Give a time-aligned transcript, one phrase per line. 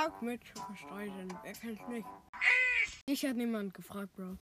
[0.00, 1.28] Tag mit Verstreiten.
[1.42, 2.06] Wer kennt's nicht?
[3.06, 4.38] Dich hat niemand gefragt, Bro.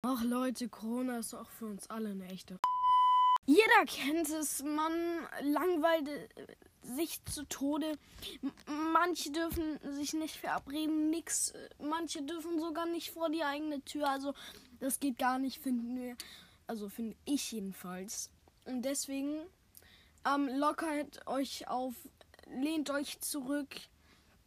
[0.00, 2.58] Ach Leute, Corona ist auch für uns alle eine echte.
[3.44, 4.92] Jeder kennt es, man
[5.42, 6.28] langweilt äh,
[6.80, 7.98] sich zu Tode.
[8.94, 11.52] Manche dürfen sich nicht verabreden, nix.
[11.78, 14.08] Manche dürfen sogar nicht vor die eigene Tür.
[14.08, 14.32] Also
[14.78, 16.16] das geht gar nicht, finden wir.
[16.66, 18.30] Also finde ich jedenfalls.
[18.64, 19.42] Und deswegen
[20.26, 21.92] ähm, lockert euch auf,
[22.46, 23.76] lehnt euch zurück,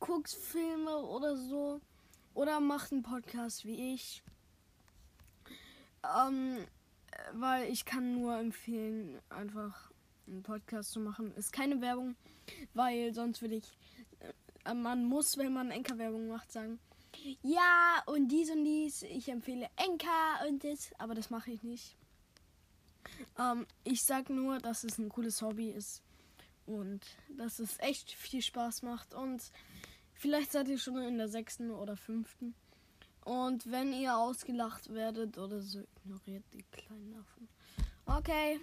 [0.04, 1.80] guckt Filme oder so.
[2.34, 4.22] Oder macht einen Podcast wie ich.
[6.04, 6.68] Ähm,
[7.34, 9.92] weil ich kann nur empfehlen, einfach
[10.28, 11.34] einen Podcast zu machen.
[11.36, 12.16] Ist keine Werbung,
[12.74, 13.72] weil sonst würde ich.
[14.66, 16.80] Äh, man muss, wenn man Enker-Werbung macht, sagen.
[17.42, 19.04] Ja, und dies und dies.
[19.04, 20.92] Ich empfehle Enker und das.
[20.98, 21.96] Aber das mache ich nicht.
[23.40, 26.02] Ähm, ich sag nur, dass es ein cooles Hobby ist.
[26.66, 27.02] Und
[27.38, 29.14] dass es echt viel Spaß macht.
[29.14, 29.44] Und
[30.24, 32.56] vielleicht seid ihr schon in der sechsten oder fünften.
[33.26, 37.50] Und wenn ihr ausgelacht werdet oder so, ignoriert die kleinen Affen.
[38.06, 38.58] Okay,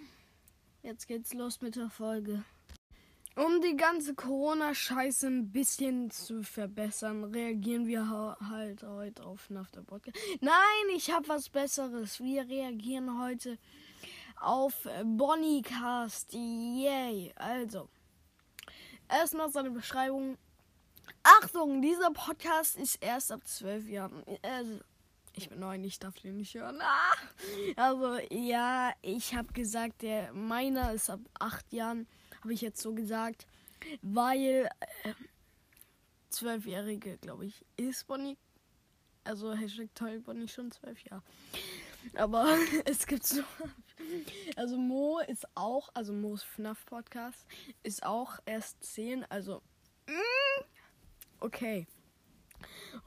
[0.81, 2.43] jetzt geht's los mit der Folge.
[3.35, 10.17] Um die ganze Corona-Scheiße ein bisschen zu verbessern, reagieren wir halt heute auf Nafter Podcast.
[10.41, 12.19] Nein, ich habe was Besseres.
[12.19, 13.59] Wir reagieren heute
[14.35, 16.33] auf Bonnycast.
[16.33, 17.31] Yay.
[17.35, 17.87] Also,
[19.07, 20.39] erstmal seine Beschreibung.
[21.23, 24.23] Achtung, dieser Podcast ist erst ab zwölf Jahren.
[24.41, 24.79] Also,
[25.33, 26.79] ich bin neu, ich darf den nicht hören.
[26.81, 27.13] Ah!
[27.75, 32.07] Also, ja, ich habe gesagt, der meiner ist ab acht Jahren,
[32.41, 33.45] habe ich jetzt so gesagt,
[34.01, 34.69] weil
[35.03, 35.13] äh,
[36.29, 38.37] zwölfjährige, glaube ich, ist Bonnie.
[39.23, 41.21] Also Hashtag toll Bonnie schon zwölf Jahre.
[42.15, 43.43] Aber es gibt so.
[44.55, 47.45] Also Mo ist auch, also Mo's FNAF Podcast
[47.83, 49.61] ist auch erst zehn, also.
[50.07, 50.63] Mm,
[51.41, 51.87] Okay.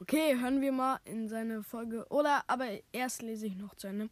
[0.01, 2.05] Okay, hören wir mal in seine Folge.
[2.09, 4.09] Oder, aber erst lese ich noch zu Ende.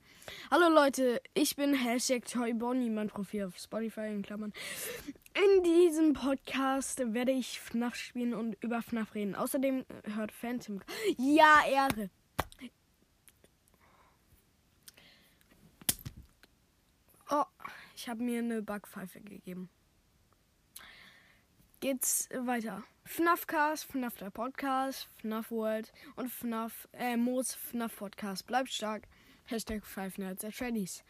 [0.50, 4.54] Hallo Leute, ich bin Hashtag ToyBonnie, mein Profil auf Spotify in Klammern.
[5.36, 9.36] In diesem Podcast werde ich FNAF spielen und über FNAF reden.
[9.36, 9.84] Außerdem
[10.16, 10.80] hört Phantom.
[11.18, 12.10] Ja, Ehre.
[17.30, 17.44] Oh,
[17.94, 19.70] ich habe mir eine Backpfeife gegeben.
[21.84, 22.82] Geht's weiter.
[23.04, 28.48] FNAFcast, FNAF der Podcast, FNAF World und FNAF, äh, Moos FNAF Podcast.
[28.48, 29.04] Bleibt stark.
[29.48, 31.04] Hashtag Five Nights at Freddy's.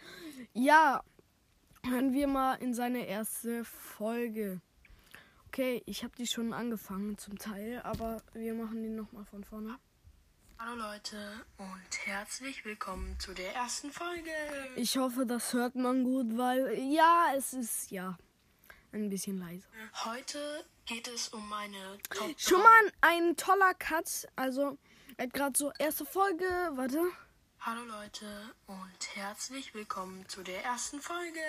[0.53, 1.03] Ja,
[1.85, 4.61] hören wir mal in seine erste Folge.
[5.45, 9.77] Okay, ich habe die schon angefangen zum Teil, aber wir machen die nochmal von vorne.
[10.57, 14.31] Hallo Leute und herzlich willkommen zu der ersten Folge.
[14.75, 18.17] Ich hoffe, das hört man gut, weil ja, es ist ja
[18.93, 19.67] ein bisschen leise.
[20.05, 24.27] Heute geht es um meine Top Schon mal ein toller Cut.
[24.35, 24.77] Also,
[25.17, 26.45] er hat gerade so erste Folge.
[26.73, 27.01] Warte.
[27.59, 31.39] Hallo Leute und herzlich willkommen zu der ersten Folge.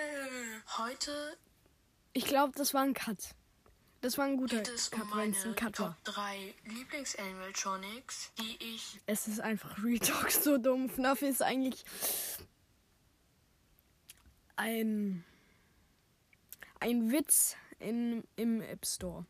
[0.77, 1.37] Heute
[2.13, 3.35] Ich glaube, das war ein Cut.
[4.01, 5.75] Das war ein guter geht es Cut, um meine ein Cut.
[5.75, 10.89] Top 3 Lieblings-Animatronics, die ich Es ist einfach Retalk so dumm.
[10.89, 11.83] FNAF ist eigentlich
[14.55, 15.25] ein
[16.85, 19.25] ein Witz in, im App Store.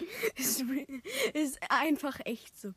[0.34, 0.64] ist,
[1.34, 2.72] ist einfach echt so.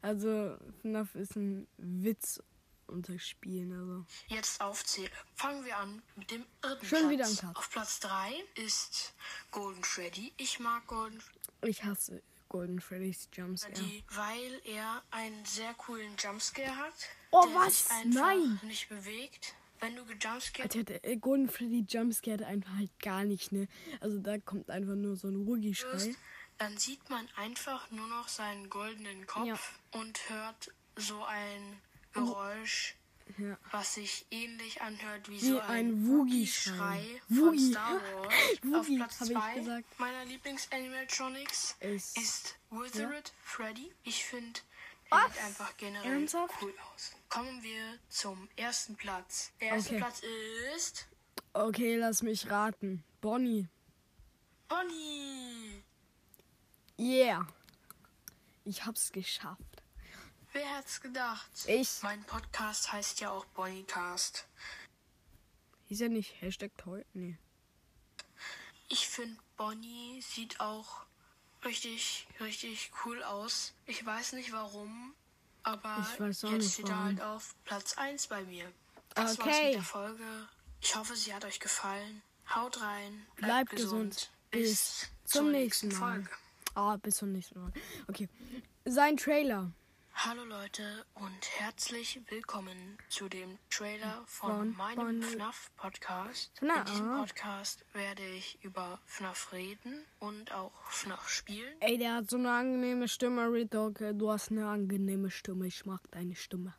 [0.00, 2.42] Also FNAF ist ein Witz
[2.86, 3.72] unter Spielen.
[3.72, 4.06] Also.
[4.28, 5.10] jetzt aufzähle.
[5.34, 7.10] Fangen wir an mit dem dritten Schon Platz.
[7.10, 7.56] wieder ein Cut.
[7.56, 9.14] Auf Platz 3 ist
[9.50, 10.32] Golden Freddy.
[10.38, 11.22] Ich mag Golden
[11.62, 13.74] Ich hasse Golden Freddy's Jumpscare.
[13.74, 16.94] Freddy, weil er einen sehr coolen Jumpscare hat.
[17.30, 17.84] Oh, der was?
[17.84, 18.60] Sich einfach Nein.
[18.62, 19.54] nicht bewegt.
[19.80, 23.68] Wenn du gejumpscared Alter, der äh, Golden Freddy Jumpscare einfach halt gar nicht, ne?
[24.00, 26.10] Also da kommt einfach nur so ein wirst,
[26.58, 30.00] dann sieht man einfach nur noch seinen goldenen Kopf Ja.
[30.00, 31.80] und hört so ein
[32.12, 32.96] Geräusch,
[33.38, 33.56] Ja.
[33.70, 37.20] was sich ähnlich anhört wie, Wie so ein ein Woogie-Schrei.
[37.28, 37.70] Woogie-Schrei von Woogie.
[37.70, 38.34] Star Wars.
[38.74, 40.00] Auf Woogie, Platz hab ich 2 gesagt.
[40.00, 43.92] meiner Lieblings-Animatronics Ist- ist Withered Freddy.
[44.02, 44.58] Ich finde,
[45.10, 45.32] Was?
[45.32, 46.54] sieht einfach generell Ernsthaft?
[46.62, 47.12] cool aus.
[47.28, 49.52] Kommen wir zum ersten Platz.
[49.60, 49.98] Der erste Okay.
[49.98, 50.22] Platz
[50.74, 51.06] ist
[51.54, 53.02] Okay, lass mich raten.
[53.20, 53.66] Bonnie.
[54.68, 55.82] Bonnie.
[56.98, 57.46] Yeah.
[58.64, 59.62] Ich hab's geschafft.
[60.52, 61.50] Wer hätte gedacht?
[61.66, 62.02] Ich.
[62.02, 64.46] Mein Podcast heißt ja auch Bonnycast.
[65.88, 67.04] Ist ja nicht Hashtag toll?
[67.14, 67.38] Nee.
[68.88, 71.04] Ich finde, Bonnie sieht auch
[71.64, 73.74] richtig, richtig cool aus.
[73.86, 75.14] Ich weiß nicht warum,
[75.62, 78.70] aber jetzt steht er halt auf Platz 1 bei mir.
[79.14, 79.66] Das war's Okay.
[79.66, 80.48] mit der Folge.
[80.80, 82.22] Ich hoffe, sie hat euch gefallen.
[82.54, 84.30] Haut rein, bleibt, Bleibt gesund.
[84.50, 86.26] Bis zum nächsten Mal.
[86.74, 87.72] Ah, bis zum nächsten Mal.
[88.06, 88.28] Okay.
[88.86, 89.70] Sein Trailer.
[90.24, 95.22] Hallo Leute und herzlich willkommen zu dem Trailer von, Von meinem Bonnie.
[95.22, 96.50] FNAF Podcast.
[96.60, 97.16] Na, In diesem.
[97.18, 101.72] Podcast werde ich über FNAF reden und auch FNAF spielen.
[101.80, 104.00] Ey, der hat so eine angenehme Stimme, Redog.
[104.14, 105.68] Du hast eine angenehme Stimme.
[105.68, 106.74] Ich mag deine Stimme.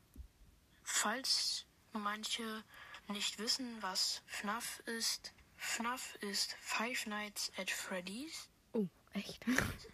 [0.84, 2.66] Falls manche
[3.08, 8.50] nicht wissen, was FNAF ist, FNAF ist Five Nights at Freddy's.
[8.74, 9.44] Oh, echt?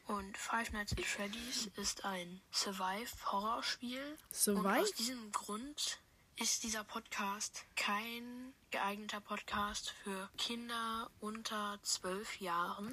[0.07, 4.01] Und Five Nights at Freddy's ist ein Survive-Horrorspiel.
[4.11, 4.81] Und Survive?
[4.81, 5.99] aus diesem Grund
[6.37, 12.91] ist dieser Podcast kein geeigneter Podcast für Kinder unter zwölf Jahren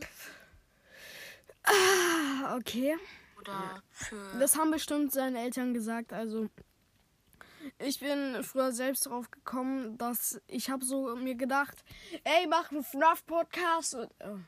[1.65, 2.97] Ah, okay.
[3.41, 6.13] oder für Das haben bestimmt seine Eltern gesagt.
[6.13, 6.49] Also,
[7.79, 11.85] ich bin früher selbst drauf gekommen, dass ich habe so mir gedacht,
[12.25, 13.95] ey, mach einen FNAF-Podcast.
[13.95, 14.39] Und, oh.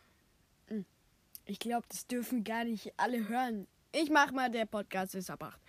[1.46, 3.67] Ich glaube, das dürfen gar nicht alle hören.
[3.93, 5.61] Ich mach mal, der Podcast ist ab 8.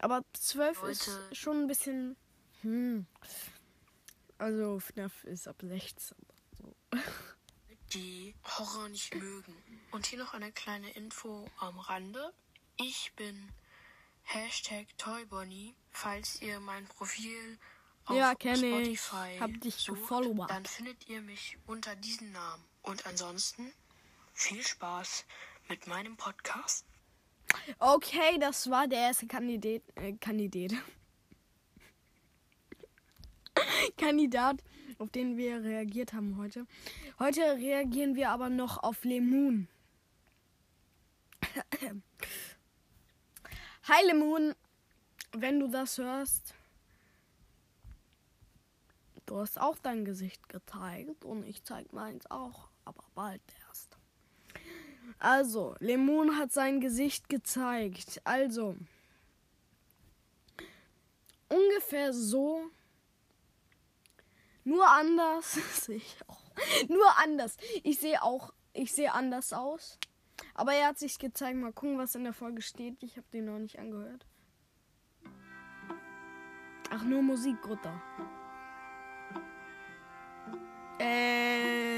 [0.00, 1.34] Aber 12 ist Leute.
[1.34, 2.16] schon ein bisschen...
[2.62, 3.06] Hm.
[4.38, 6.16] Also, FNAF ist ab 16.
[6.58, 6.76] So.
[7.94, 9.54] die Horror nicht mögen.
[9.92, 12.32] Und hier noch eine kleine Info am Rande.
[12.76, 13.52] Ich bin
[14.22, 15.74] Hashtag ToyBonny.
[15.90, 17.58] Falls ihr mein Profil
[18.06, 19.00] auf Ja, kenn ich.
[19.00, 20.10] Spotify Hab dich sucht,
[20.48, 22.64] dann findet ihr mich unter diesem Namen.
[22.82, 23.72] Und ansonsten
[24.34, 25.24] viel Spaß
[25.68, 26.84] mit meinem Podcast.
[27.78, 29.82] Okay, das war der erste Kandidat.
[29.94, 30.72] Äh, Kandidat.
[33.96, 34.62] Kandidat,
[34.98, 36.66] auf den wir reagiert haben heute.
[37.18, 39.68] Heute reagieren wir aber noch auf Lemoon.
[43.84, 44.54] Hi Lemoon,
[45.32, 46.54] wenn du das hörst.
[49.26, 53.40] Du hast auch dein Gesicht gezeigt und ich zeig meins auch, aber bald.
[55.18, 58.20] Also, Lemon hat sein Gesicht gezeigt.
[58.24, 58.76] Also,
[61.48, 62.70] ungefähr so.
[64.64, 66.42] Nur anders ich auch.
[66.88, 67.56] Nur anders.
[67.82, 69.98] Ich sehe auch, ich sehe anders aus.
[70.54, 71.58] Aber er hat sich gezeigt.
[71.58, 73.02] Mal gucken, was in der Folge steht.
[73.02, 74.26] Ich habe den noch nicht angehört.
[76.90, 78.00] Ach, nur Musik, Grutter.
[80.98, 81.93] Äh.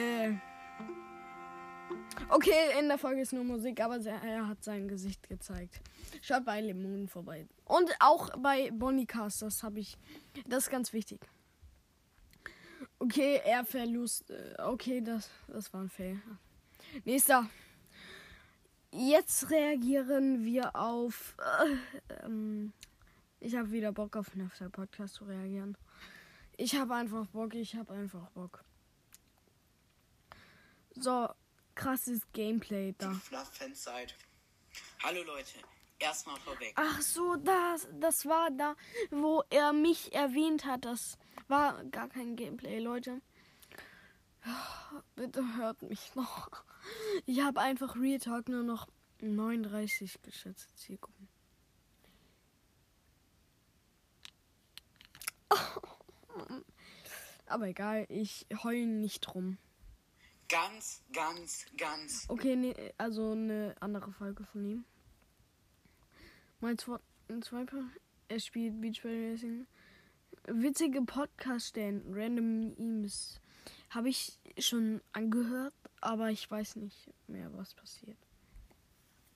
[2.29, 5.81] Okay, in der Folge ist nur Musik, aber er, hat sein Gesicht gezeigt.
[6.23, 7.47] Schaut bei Lemon vorbei.
[7.65, 9.97] Und auch bei Bonnie Cast, das habe ich.
[10.45, 11.21] Das ist ganz wichtig.
[12.99, 14.31] Okay, er verlust.
[14.31, 16.21] äh, Okay, das, das war ein Fail.
[17.05, 17.49] Nächster.
[18.91, 21.37] Jetzt reagieren wir auf.
[21.39, 22.73] Äh, ähm,
[23.39, 25.77] ich habe wieder Bock auf den der Podcast zu reagieren.
[26.57, 28.65] Ich habe einfach Bock, ich habe einfach Bock.
[30.95, 31.29] So,
[31.77, 33.13] krasses Gameplay da.
[33.13, 34.15] Fluff-Fans seid.
[35.03, 35.59] Hallo Leute,
[35.99, 36.73] erstmal vorweg.
[36.75, 38.75] Ach so, das, das war da,
[39.11, 40.85] wo er mich erwähnt hat.
[40.85, 43.21] Das war gar kein Gameplay, Leute.
[45.15, 46.51] Bitte hört mich noch.
[47.25, 48.89] Ich habe einfach Real Talk nur noch
[49.21, 51.29] 39 geschätzte Zielgruppen.
[57.47, 59.59] Aber egal, ich heule nicht rum.
[60.49, 62.25] Ganz, ganz, ganz.
[62.29, 64.85] Okay, nee, also eine andere Folge von ihm.
[66.61, 67.83] Mein Zwe- ein Swiper,
[68.29, 69.67] er spielt Beach Ball Racing.
[70.47, 73.41] Witzige Podcast-Stellen, Random Memes.
[73.91, 78.17] Habe ich schon angehört, aber ich weiß nicht mehr, was passiert.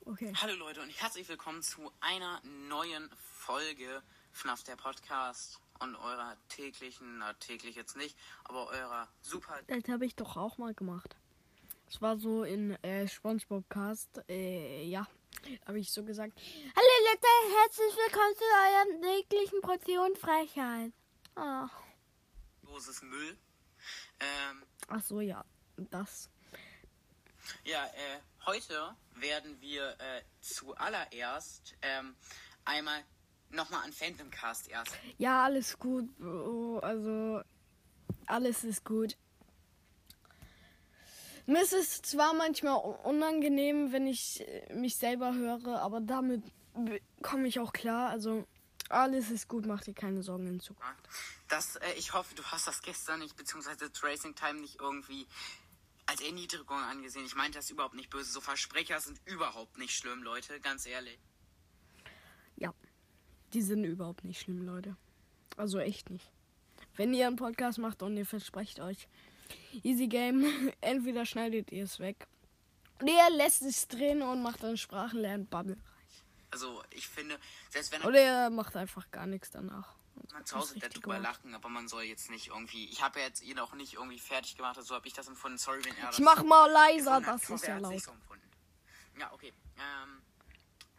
[0.05, 0.33] Okay.
[0.41, 4.03] Hallo Leute und herzlich willkommen zu einer neuen Folge
[4.33, 10.07] FNAF der Podcast und eurer täglichen, na täglich jetzt nicht, aber eurer super Das habe
[10.07, 11.17] ich doch auch mal gemacht.
[11.89, 14.23] Es war so in äh, SpongeBob Cast.
[14.29, 15.07] Äh, ja,
[15.67, 16.33] habe ich so gesagt.
[16.77, 17.27] Hallo Leute,
[17.63, 20.93] herzlich willkommen zu eurer täglichen Portion Frechheit.
[21.35, 21.69] Ah.
[22.63, 23.37] Dosis Müll.
[24.21, 25.45] Ähm, Ach so, ja,
[25.77, 26.29] das.
[27.65, 32.15] ja, äh, heute werden wir äh, zuallererst ähm,
[32.65, 33.03] einmal
[33.51, 34.93] nochmal an Phantomcast erst.
[35.19, 36.17] Ja, alles gut.
[36.19, 36.79] Bro.
[36.81, 37.43] Also,
[38.27, 39.17] alles ist gut.
[41.47, 46.43] Mir ist es zwar manchmal unangenehm, wenn ich äh, mich selber höre, aber damit
[47.23, 48.11] komme ich auch klar.
[48.11, 48.47] Also,
[48.89, 51.09] alles ist gut, mach dir keine Sorgen in Zukunft.
[51.49, 55.27] Das, äh, ich hoffe, du hast das gestern nicht, beziehungsweise Tracing Time nicht irgendwie
[56.07, 57.25] als Erniedrigung angesehen.
[57.25, 58.31] Ich meinte das überhaupt nicht böse.
[58.31, 61.19] So Versprecher sind überhaupt nicht schlimm, Leute, ganz ehrlich.
[62.57, 62.75] Ja,
[63.53, 64.97] die sind überhaupt nicht schlimm, Leute.
[65.57, 66.31] Also echt nicht.
[66.97, 69.09] Wenn ihr einen Podcast macht und ihr versprecht euch
[69.83, 70.45] Easy Game,
[70.81, 72.27] entweder schneidet ihr es weg
[73.03, 75.77] Nee, er lässt es drehen und macht dann Sprachenlern-Bubble.
[76.51, 77.39] Also ich finde,
[77.71, 79.95] selbst wenn Oder er macht einfach gar nichts danach.
[80.33, 82.87] man zu Hause darüber lachen, aber man soll jetzt nicht irgendwie.
[82.91, 85.59] Ich habe ja jetzt ihn auch nicht irgendwie fertig gemacht, so habe ich das empfunden.
[85.59, 88.03] Sorry, wenn er das Ich mach mal leiser, das ist ja laut.
[88.03, 88.13] so.
[89.19, 89.53] Ja, okay.
[89.77, 90.23] Ähm,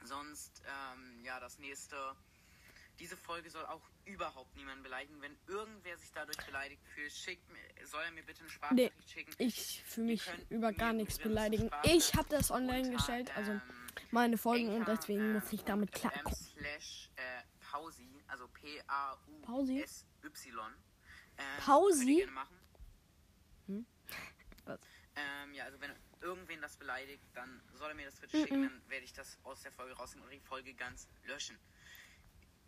[0.03, 2.15] sonst, ähm, ja, das nächste.
[3.01, 5.20] Diese Folge soll auch überhaupt niemanden beleidigen.
[5.24, 9.12] Wenn irgendwer sich dadurch beleidigt fühlt, schickt mir, soll er mir bitte eine Sprachnachricht Nee,
[9.12, 9.34] schicken.
[9.39, 11.72] ich fühle mich über gar nichts beleidigen.
[11.81, 13.62] Ich habe das online unter, gestellt, also ähm,
[14.12, 16.36] meine Folgen und deswegen muss ähm, ich damit und klarkommen.
[16.36, 17.41] Slash äh,
[17.72, 20.05] Pausi, also P-A-U-S-Y.
[21.39, 21.98] Ähm, Pausi?
[21.98, 22.60] könnt ihr gerne machen.
[23.65, 23.86] Hm?
[24.65, 24.79] Was?
[25.15, 25.91] Ähm, ja, also wenn
[26.22, 29.63] irgendwen das beleidigt, dann soll er mir das bitte schicken, dann werde ich das aus
[29.63, 31.58] der Folge rausnehmen und die Folge ganz löschen.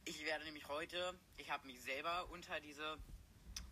[0.05, 2.97] Ich werde nämlich heute, ich habe mich selber unter diese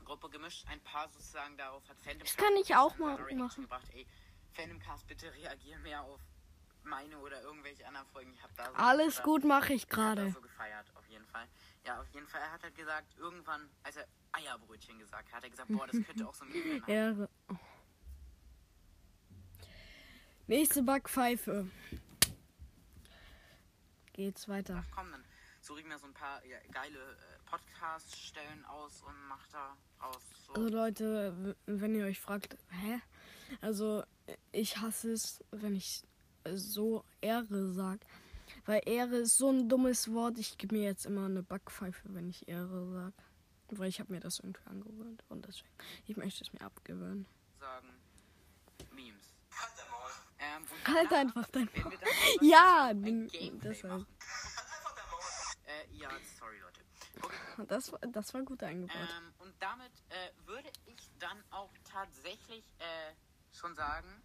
[0.06, 3.64] Gruppe gemischt, ein paar sozusagen darauf hat Phantom Das kann ich auch mal machen.
[3.64, 3.88] Gebracht.
[3.94, 4.06] Ey,
[4.54, 6.20] Phantomcast, bitte reagier mehr auf
[6.84, 8.34] meine oder irgendwelche anderen Folgen.
[8.34, 10.32] Ich habe da so, Alles da- gut mache ich gerade.
[10.32, 11.48] so gefeiert, auf jeden Fall.
[11.86, 12.42] Ja, auf jeden Fall.
[12.42, 16.02] Er hat halt gesagt, irgendwann, als er Eierbrötchen gesagt hat, hat er gesagt, boah, das
[16.06, 16.84] könnte auch so ein.
[16.88, 17.30] Ehre.
[17.50, 17.56] Oh.
[20.48, 21.70] Nächste Backpfeife.
[24.14, 24.84] Geht's weiter.
[24.94, 25.24] Komm, dann
[25.62, 30.22] suche ich mir so ein paar ja, geile äh, Podcast-Stellen aus und mach da raus.
[30.48, 30.53] So.
[30.53, 33.01] Also Leute, wenn ihr euch fragt, hä?
[33.62, 34.03] Also
[34.51, 36.03] ich hasse es, wenn ich
[36.53, 38.00] so Ehre sag.
[38.65, 40.38] Weil Ehre ist so ein dummes Wort.
[40.38, 43.13] Ich gebe mir jetzt immer eine Backpfeife, wenn ich Ehre sag.
[43.70, 45.24] Weil ich habe mir das irgendwie angewöhnt.
[45.30, 45.70] Und deswegen,
[46.08, 47.25] ich möchte es mir abgewöhnen.
[47.60, 47.88] sagen
[48.94, 49.34] Memes.
[50.39, 51.94] Ähm, und Halt einfach dein Maul.
[52.41, 54.08] Ja, das war- machen.
[54.20, 54.21] Äh,
[56.01, 56.81] ja, sorry Leute.
[57.22, 57.65] Okay.
[57.67, 58.96] Das, war- das war gut eingebaut.
[58.96, 63.13] Ähm, und damit äh, würde ich dann auch tatsächlich äh,
[63.53, 64.22] schon sagen,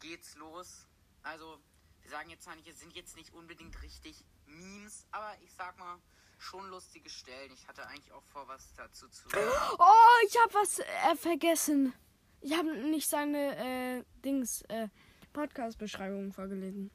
[0.00, 0.86] geht's los.
[1.22, 1.58] Also,
[2.00, 5.78] wir sagen jetzt zwar nicht, es sind jetzt nicht unbedingt richtig Memes, aber ich sag
[5.78, 5.98] mal,
[6.38, 7.52] schon lustige Stellen.
[7.52, 9.28] Ich hatte eigentlich auch vor, was dazu zu
[9.78, 11.92] Oh, ich habe was äh, vergessen.
[12.40, 13.56] Ich habe nicht seine
[14.00, 14.88] äh, Dings äh,
[15.32, 16.90] Podcast-Beschreibung vorgelesen.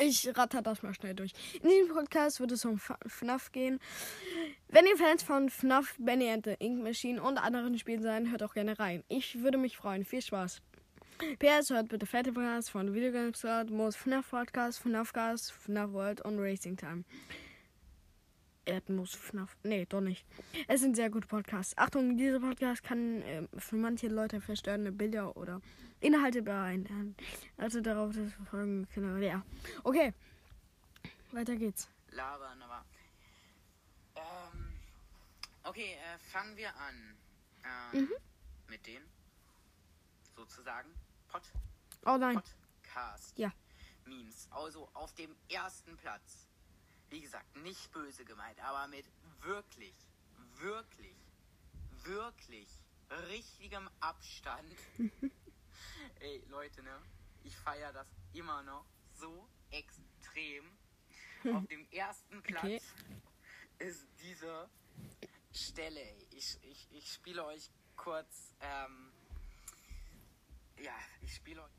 [0.00, 1.32] Ich ratter das mal schnell durch.
[1.60, 3.80] In diesem Podcast wird es um FNAF gehen.
[4.68, 8.44] Wenn ihr Fans von FNAF, Benny and the Ink Machine und anderen Spielen seid, hört
[8.44, 9.02] auch gerne rein.
[9.08, 10.04] Ich würde mich freuen.
[10.04, 10.62] Viel Spaß.
[11.40, 16.20] PS hört bitte Fette Podcast von Videogames Squad, Most FNAF Podcast, FNAF Cast, FNAF World
[16.20, 17.02] und Racing Time.
[18.68, 19.56] Erdnuss, FNAF.
[19.62, 20.24] Nee, doch nicht.
[20.66, 21.76] Es sind sehr gute Podcasts.
[21.78, 25.60] Achtung, dieser Podcast kann ähm, für manche Leute verstörende Bilder oder
[26.00, 27.16] Inhalte beinhalten.
[27.56, 29.22] Also darauf das verfolgen können.
[29.22, 29.42] Ja.
[29.84, 30.12] Okay.
[31.32, 31.88] Weiter geht's.
[32.10, 32.84] labern, aber.
[34.16, 34.72] Ähm,
[35.64, 37.16] okay, äh, fangen wir an.
[37.94, 38.12] Ähm, Mhm.
[38.68, 39.02] Mit dem
[40.36, 40.90] sozusagen
[41.28, 41.42] Pod
[42.04, 42.34] Oh nein.
[42.82, 43.36] Podcast.
[43.38, 43.50] Ja.
[44.04, 44.46] Memes.
[44.50, 46.47] Also auf dem ersten Platz.
[47.10, 49.06] Wie gesagt, nicht böse gemeint, aber mit
[49.40, 49.94] wirklich,
[50.56, 51.16] wirklich,
[52.04, 52.68] wirklich
[53.28, 54.74] richtigem Abstand.
[56.20, 57.00] Ey, Leute, ne?
[57.44, 58.84] Ich feiere das immer noch
[59.14, 60.64] so extrem.
[61.54, 62.80] Auf dem ersten Platz Okay.
[63.78, 64.68] ist diese
[65.52, 66.02] Stelle.
[66.30, 68.54] Ich, ich, ich spiele euch kurz.
[68.60, 69.12] Ähm,
[70.78, 71.72] ja, ich spiele euch.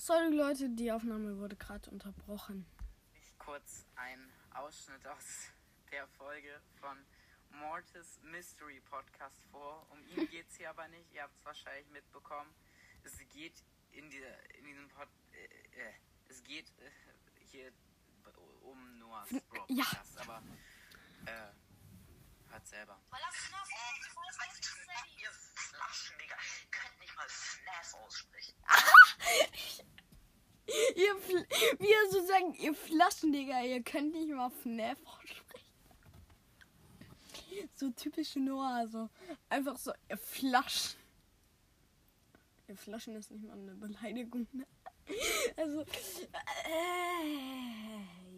[0.00, 2.64] Sorry Leute, die Aufnahme wurde gerade unterbrochen.
[3.12, 5.50] ich kurz einen Ausschnitt aus
[5.92, 6.96] der Folge von
[7.50, 9.86] Mortis Mystery Podcast vor.
[9.90, 11.12] Um ihn geht es hier aber nicht.
[11.12, 12.50] Ihr habt es wahrscheinlich mitbekommen.
[13.04, 15.06] Es geht in, dieser, in diesem Pod.
[15.32, 15.92] Äh, äh,
[16.30, 16.90] es geht äh,
[17.50, 17.70] hier
[18.62, 19.84] um Noahs Brawl ja.
[19.84, 20.42] Podcast, aber
[21.26, 22.98] äh, hört selber.
[25.70, 26.36] Flaschen, Digga.
[26.62, 28.54] Ihr könnt nicht mal FNAF aussprechen.
[30.96, 31.14] Ihr,
[31.78, 35.68] wie er so sagen, ihr Flaschendigger, ihr könnt nicht mal FNAF aussprechen.
[37.74, 39.10] So typisch Noah, so
[39.48, 40.98] einfach so, ihr Flaschen.
[42.68, 44.46] Ihr Flaschen ist nicht mal eine Beleidigung.
[44.52, 44.66] Ne?
[45.56, 45.86] Also, äh,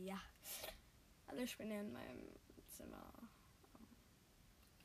[0.04, 0.20] ja.
[1.26, 2.34] Alle spielen in meinem
[2.66, 3.12] Zimmer.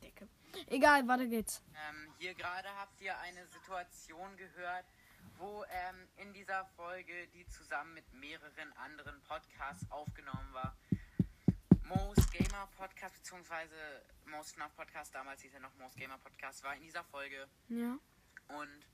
[0.01, 0.27] Decke.
[0.67, 1.61] Egal, weiter geht's.
[1.89, 4.85] Ähm, hier gerade habt ihr eine Situation gehört,
[5.37, 10.75] wo ähm, in dieser Folge, die zusammen mit mehreren anderen Podcasts aufgenommen war,
[11.83, 13.75] Most Gamer Podcast, beziehungsweise
[14.25, 17.97] Most FNAF Podcast, damals hieß er noch Most Gamer Podcast, war in dieser Folge Ja.
[18.49, 18.87] und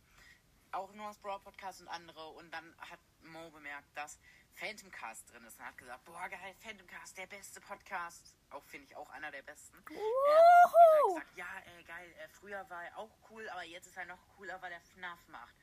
[0.71, 2.27] auch Noah's Brawl Podcast und andere.
[2.29, 4.19] Und dann hat Mo bemerkt, dass
[4.55, 8.37] Phantom Cast drin ist und hat gesagt, boah geil, Phantom Cast, der beste Podcast.
[8.49, 9.77] Auch finde ich auch einer der besten.
[9.89, 11.45] Ähm, und hat gesagt, ja,
[11.79, 14.71] äh, geil, äh, früher war er auch cool, aber jetzt ist er noch cooler, weil
[14.71, 15.55] er FNAF macht.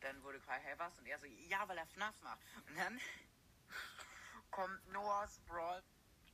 [0.00, 0.98] Dann wurde gefragt, hey, was?
[0.98, 2.40] Und er so, ja, weil er FNAF macht.
[2.68, 3.00] Und dann
[4.50, 5.82] kommt Noah's Brawl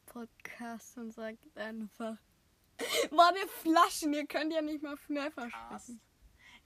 [0.07, 2.17] Podcast und sagt einfach.
[3.11, 6.01] Meine Flaschen, ihr könnt ja nicht mal FNAF Cast versprechen.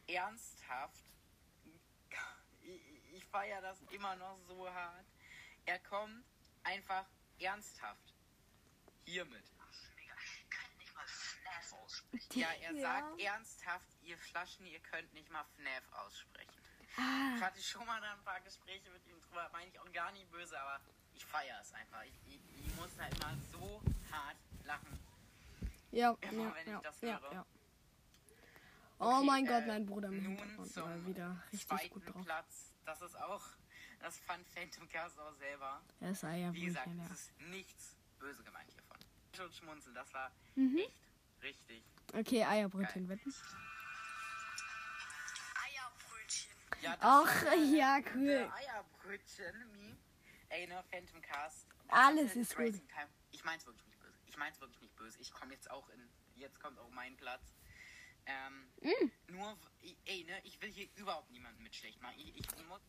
[0.08, 1.04] ernsthaft.
[2.62, 5.06] Ich, ich feiere das immer noch so hart.
[5.68, 6.25] Er kommt
[6.64, 7.04] einfach
[7.38, 8.14] ernsthaft
[9.04, 9.44] hiermit.
[9.58, 9.66] Mal.
[12.32, 12.80] Ja, er Ja.
[12.80, 16.58] sagt ernsthaft, ihr Flaschen, ihr könnt nicht mal FNAF aussprechen.
[16.90, 19.92] Ich Ah, hatte schon mal da ein paar Gespräche mit ihm drüber, meine ich auch
[19.92, 20.80] gar nicht böse, aber
[21.14, 22.02] ich feiere es einfach.
[22.04, 24.98] Ich, ich, ich muss da immer so hart lachen.
[25.92, 27.32] ja, Immer ja, wenn ich ja, das ja, höre.
[27.34, 27.46] ja.
[29.00, 32.25] Oh Okay, mein Gott, äh, mein Bruder Nun zum wieder richtig zweiten gut drauf.
[32.25, 32.72] Platz.
[32.87, 33.42] Das ist auch,
[34.00, 35.82] das fand Phantom Cast auch selber.
[36.00, 38.96] Das sei ja Wie gesagt, es ist nichts böse gemeint hiervon.
[39.36, 40.78] Schon schmunzeln, das war Mhm.
[40.78, 40.92] echt
[41.42, 41.82] richtig.
[42.14, 43.32] Okay, Eierbrötchen wetten.
[45.64, 46.50] Eierbrötchen.
[46.82, 48.50] Ja, das Ach, war, äh, ja, cool.
[48.52, 49.96] Eierbrötchen, Meme.
[50.50, 51.66] Ey, ne, Phantom Cast.
[51.88, 52.66] Alles Battle ist gut.
[52.66, 53.08] Racing Time.
[53.32, 54.18] Ich mein's wirklich nicht böse.
[54.26, 55.18] Ich mein's wirklich nicht böse.
[55.20, 57.42] Ich komme jetzt auch in, jetzt kommt auch mein Platz.
[58.26, 59.32] Ähm, Mm.
[59.32, 59.58] nur,
[60.04, 62.18] ey, ne, ich will hier überhaupt niemanden mit schlecht machen.
[62.18, 62.80] Ich, ich muss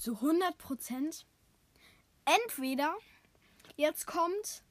[0.00, 1.26] Zu 100 Prozent.
[2.24, 2.96] Entweder
[3.76, 4.64] jetzt kommt.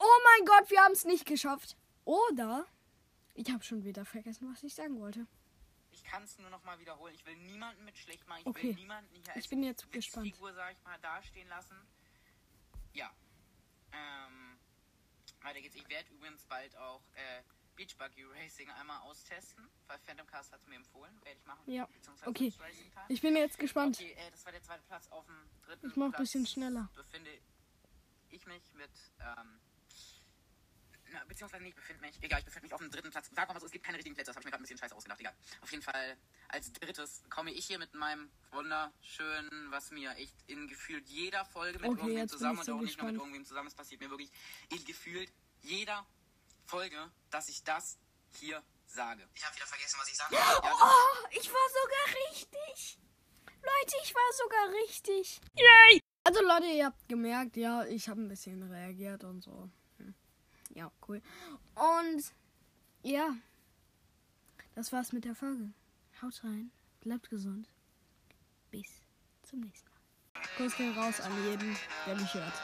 [0.00, 1.76] Oh mein Gott, wir haben es nicht geschafft.
[2.04, 2.66] Oder
[3.34, 5.28] ich habe schon wieder vergessen, was ich sagen wollte.
[5.92, 7.14] Ich kann es nur noch mal wiederholen.
[7.14, 8.40] Ich will niemanden mit schlecht machen.
[8.40, 8.68] Ich Okay.
[8.70, 10.26] will niemanden hier Ich als bin jetzt gespannt.
[10.26, 11.76] Witzfigur, sag ich mal, dastehen lassen.
[12.94, 13.12] Ja.
[13.92, 14.58] Ähm,
[15.42, 15.76] weiter geht's.
[15.76, 17.42] Ich werde übrigens bald auch äh,
[17.76, 21.14] Beach Buggy Racing einmal austesten, weil Phantom Cast hat es mir empfohlen.
[21.22, 21.70] Werde ich machen.
[21.70, 21.88] Ja.
[22.24, 22.52] Okay.
[23.08, 23.96] Ich bin jetzt gespannt.
[24.00, 26.88] Okay, äh, das war der zweite Platz auf dem dritten Ich mach ein bisschen schneller.
[26.94, 27.30] Befinde
[28.30, 28.90] ich mich mit,
[29.20, 29.60] ähm,
[31.12, 33.30] na, beziehungsweise nicht, befinde mich, egal, ich befinde mich auf dem dritten Platz.
[33.32, 34.78] Sag mal so, es gibt keine richtigen Plätze, das habe ich mir gerade ein bisschen
[34.78, 35.34] scheiße ausgedacht, egal.
[35.60, 36.16] Auf jeden Fall,
[36.48, 41.78] als drittes komme ich hier mit meinem wunderschönen, was mir echt in gefühlt jeder Folge
[41.78, 43.18] mit Okay, irgendwem zusammen ich und so auch nicht nur mit gespannt.
[43.18, 44.30] irgendwem zusammen, es passiert mir wirklich
[44.70, 46.06] in gefühlt jeder
[46.66, 47.98] Folge, dass ich das
[48.30, 49.26] hier sage.
[49.34, 50.34] Ich habe wieder vergessen, was ich sagte.
[50.34, 52.98] Ja, Oh, ich war sogar richtig.
[53.62, 55.40] Leute, ich war sogar richtig.
[55.54, 56.00] Yay!
[56.24, 59.70] Also Leute, ihr habt gemerkt, ja, ich habe ein bisschen reagiert und so.
[59.98, 60.14] Hm.
[60.74, 61.22] Ja, cool.
[61.74, 62.32] Und
[63.02, 63.34] ja,
[64.74, 65.72] das war's mit der Folge.
[66.20, 67.68] Haut rein, bleibt gesund.
[68.70, 68.86] Bis
[69.42, 69.96] zum nächsten Mal.
[70.56, 71.76] Kuss raus an jeden,
[72.06, 72.62] der mich hört.